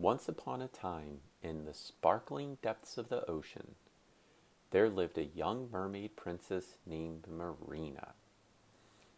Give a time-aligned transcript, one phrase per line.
[0.00, 3.74] Once upon a time, in the sparkling depths of the ocean,
[4.70, 8.14] there lived a young mermaid princess named Marina.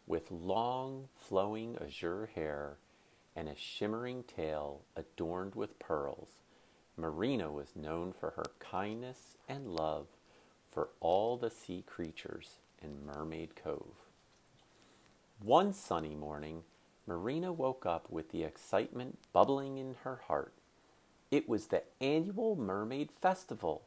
[0.09, 2.79] With long, flowing azure hair
[3.37, 6.41] and a shimmering tail adorned with pearls,
[6.97, 10.09] Marina was known for her kindness and love
[10.69, 13.95] for all the sea creatures in Mermaid Cove.
[15.39, 16.65] One sunny morning,
[17.07, 20.53] Marina woke up with the excitement bubbling in her heart.
[21.33, 23.87] It was the annual Mermaid Festival,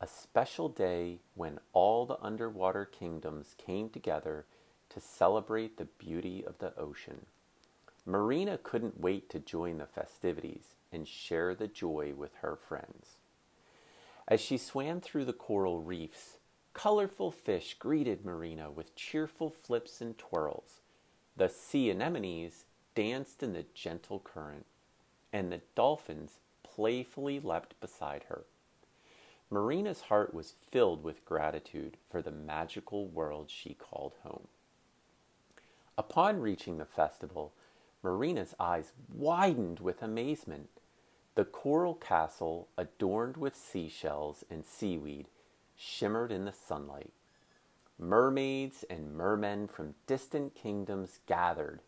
[0.00, 4.46] a special day when all the underwater kingdoms came together
[4.88, 7.26] to celebrate the beauty of the ocean.
[8.06, 13.18] Marina couldn't wait to join the festivities and share the joy with her friends.
[14.26, 16.38] As she swam through the coral reefs,
[16.72, 20.80] colorful fish greeted Marina with cheerful flips and twirls.
[21.36, 22.64] The sea anemones
[22.94, 24.64] danced in the gentle current,
[25.34, 26.38] and the dolphins
[26.78, 28.44] playfully leapt beside her.
[29.50, 34.46] Marina's heart was filled with gratitude for the magical world she called home.
[35.96, 37.52] Upon reaching the festival,
[38.00, 40.68] Marina's eyes widened with amazement.
[41.34, 45.26] The coral castle, adorned with seashells and seaweed,
[45.74, 47.10] shimmered in the sunlight.
[47.98, 51.80] Mermaids and mermen from distant kingdoms gathered,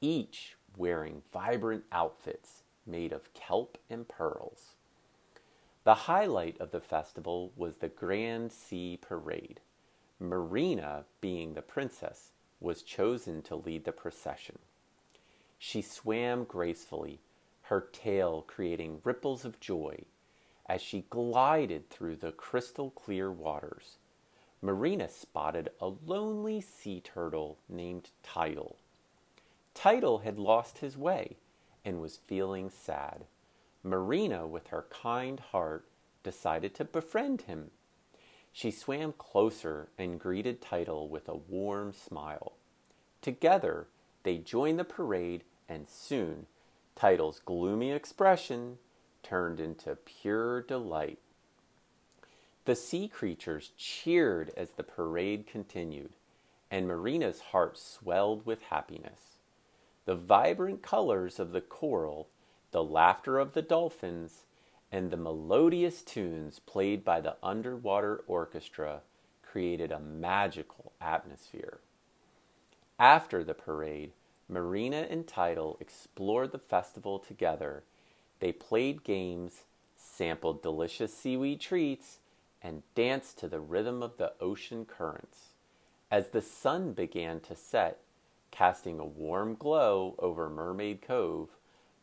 [0.00, 4.74] each wearing vibrant outfits made of kelp and pearls.
[5.84, 9.60] The highlight of the festival was the Grand Sea Parade.
[10.20, 12.30] Marina, being the princess,
[12.60, 14.58] was chosen to lead the procession.
[15.58, 17.20] She swam gracefully,
[17.62, 20.04] her tail creating ripples of joy
[20.66, 23.96] as she glided through the crystal clear waters.
[24.60, 28.76] Marina spotted a lonely sea turtle named Tidal.
[29.74, 31.36] Tidal had lost his way
[31.84, 33.24] and was feeling sad.
[33.82, 35.84] Marina, with her kind heart,
[36.22, 37.70] decided to befriend him.
[38.52, 42.52] She swam closer and greeted Tidal with a warm smile.
[43.20, 43.88] Together,
[44.22, 46.46] they joined the parade, and soon
[46.94, 48.78] Tidal's gloomy expression
[49.22, 51.18] turned into pure delight.
[52.64, 56.12] The sea creatures cheered as the parade continued,
[56.70, 59.38] and Marina's heart swelled with happiness.
[60.04, 62.28] The vibrant colors of the coral,
[62.70, 64.44] the laughter of the dolphins,
[64.90, 69.02] and the melodious tunes played by the underwater orchestra
[69.42, 71.80] created a magical atmosphere.
[72.98, 74.12] After the parade,
[74.48, 77.84] Marina and Tidal explored the festival together.
[78.40, 79.62] They played games,
[79.96, 82.18] sampled delicious seaweed treats,
[82.62, 85.50] and danced to the rhythm of the ocean currents.
[86.10, 87.98] As the sun began to set,
[88.52, 91.48] Casting a warm glow over Mermaid Cove,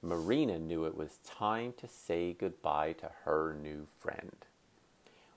[0.02, 4.46] Marina knew it was time to say goodbye to her new friend.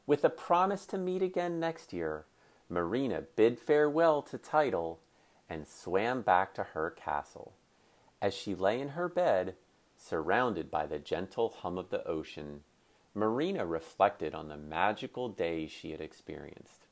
[0.06, 2.24] With a promise to meet again next year,
[2.68, 5.00] Marina bid farewell to Tidal
[5.50, 7.52] and swam back to her castle.
[8.22, 9.54] As she lay in her bed,
[9.96, 12.62] surrounded by the gentle hum of the ocean,
[13.14, 16.86] Marina reflected on the magical day she had experienced.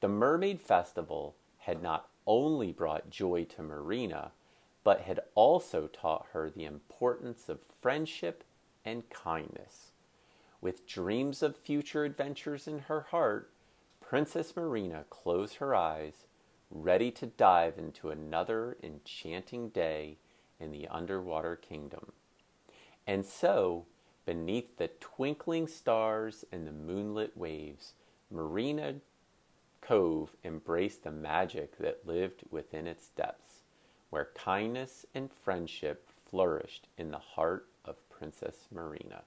[0.00, 4.32] The Mermaid Festival had not only brought joy to Marina,
[4.84, 8.44] but had also taught her the importance of friendship
[8.84, 9.92] and kindness.
[10.60, 13.50] With dreams of future adventures in her heart,
[14.00, 16.26] Princess Marina closed her eyes,
[16.70, 20.18] ready to dive into another enchanting day
[20.60, 22.12] in the underwater kingdom.
[23.06, 23.86] And so,
[24.24, 27.94] beneath the twinkling stars and the moonlit waves,
[28.30, 28.94] Marina
[29.82, 33.62] Cove embraced the magic that lived within its depths,
[34.10, 39.24] where kindness and friendship flourished in the heart of Princess Marina.